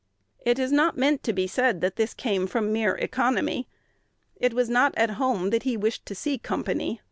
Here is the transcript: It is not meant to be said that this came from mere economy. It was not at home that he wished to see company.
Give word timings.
It 0.43 0.57
is 0.57 0.71
not 0.71 0.97
meant 0.97 1.21
to 1.25 1.31
be 1.31 1.45
said 1.45 1.79
that 1.81 1.95
this 1.95 2.15
came 2.15 2.47
from 2.47 2.73
mere 2.73 2.95
economy. 2.95 3.67
It 4.35 4.51
was 4.51 4.67
not 4.67 4.95
at 4.97 5.11
home 5.21 5.51
that 5.51 5.61
he 5.61 5.77
wished 5.77 6.07
to 6.07 6.15
see 6.15 6.39
company. 6.39 6.99